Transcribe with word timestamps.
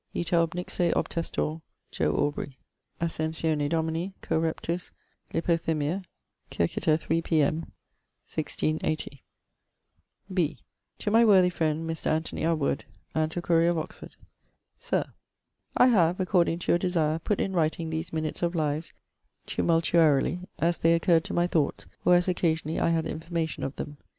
Ita 0.17 0.35
obnixe 0.37 0.91
obtestor, 0.93 1.61
JO. 1.91 2.11
AUBREY. 2.15 2.57
Ascenscione 2.99 3.69
Domini, 3.69 4.15
correptus 4.23 4.89
lipothymiâ, 5.31 6.03
circiter 6.49 6.97
3 6.97 7.21
P.M. 7.21 7.71
1680.' 8.25 9.21
(B) 10.33 10.57
MS. 10.57 10.57
Aubr. 10.57 10.57
6, 10.57 10.57
fol. 10.57 10.57
12: 10.57 10.57
'To 11.05 11.11
my 11.11 11.23
worthy 11.23 11.49
friend 11.51 11.87
Mr. 11.87 12.07
ANTHONIE 12.07 12.41
à 12.41 12.57
WOOD, 12.57 12.85
Antiquarie 13.15 13.67
of 13.67 13.77
Oxford. 13.77 14.15
SIR! 14.79 15.05
I 15.77 15.85
have, 15.85 16.19
according 16.19 16.57
to 16.57 16.71
your 16.71 16.79
desire, 16.79 17.19
putt 17.19 17.39
in 17.39 17.53
writing 17.53 17.91
these 17.91 18.11
minutes 18.11 18.41
of 18.41 18.55
lives 18.55 18.93
tumultuarily, 19.45 20.39
as 20.57 20.79
they 20.79 20.95
occurr'd 20.99 21.25
to 21.25 21.35
my 21.35 21.45
thoughts 21.45 21.85
or 22.03 22.15
as 22.15 22.27
occasionally 22.27 22.79
I 22.79 22.89
had 22.89 23.05
information 23.05 23.63
of 23.63 23.75
them. 23.75 23.97